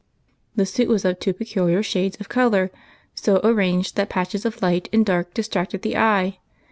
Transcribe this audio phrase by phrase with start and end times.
[0.55, 2.71] The suit was of two peculiar shades of blue,
[3.13, 6.39] so ar ranged that patches of light and dark distracted the eye.